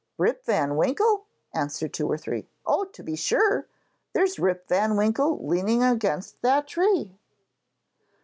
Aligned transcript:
'Rip 0.17 0.43
van 0.45 0.77
Winkle?' 0.77 1.27
answered 1.53 1.93
two 1.93 2.07
or 2.11 2.17
three. 2.17 2.49
'Oh, 2.65 2.85
to 2.85 3.03
be 3.03 3.15
sure! 3.15 3.67
There's 4.13 4.39
Rip 4.39 4.67
van 4.67 4.97
Winkle 4.97 5.45
leaning 5.45 5.83
against 5.83 6.41
that 6.41 6.65
tree.' 6.67 7.19